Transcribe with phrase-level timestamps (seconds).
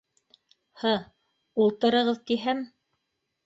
[0.83, 0.93] -Һы,
[1.67, 2.67] ултырығыҙ тиһәм...